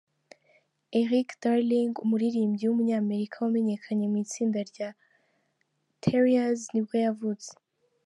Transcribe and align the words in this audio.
Erik 0.99 1.29
Darling, 1.41 1.91
umuririmbyi 2.05 2.63
w’umunyamerika 2.65 3.35
wamenyekanye 3.43 4.05
mu 4.11 4.17
itsinda 4.25 4.59
rya 4.71 4.87
Tarriers 6.01 6.61
nibwo 6.73 6.95
yavutse. 7.05 7.51